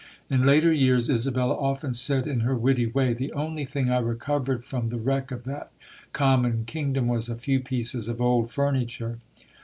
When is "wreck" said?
4.97-5.29